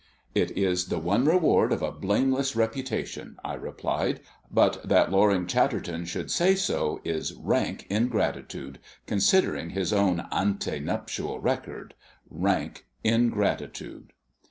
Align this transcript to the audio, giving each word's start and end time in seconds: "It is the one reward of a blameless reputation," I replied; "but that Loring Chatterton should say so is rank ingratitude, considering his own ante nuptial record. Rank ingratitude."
"It 0.33 0.57
is 0.57 0.87
the 0.87 0.97
one 0.97 1.25
reward 1.25 1.71
of 1.71 1.83
a 1.83 1.91
blameless 1.91 2.55
reputation," 2.55 3.37
I 3.45 3.53
replied; 3.53 4.19
"but 4.49 4.81
that 4.83 5.11
Loring 5.11 5.45
Chatterton 5.45 6.05
should 6.05 6.31
say 6.31 6.55
so 6.55 6.99
is 7.03 7.35
rank 7.35 7.85
ingratitude, 7.87 8.79
considering 9.05 9.69
his 9.69 9.93
own 9.93 10.21
ante 10.31 10.79
nuptial 10.79 11.39
record. 11.39 11.93
Rank 12.31 12.87
ingratitude." 13.03 14.11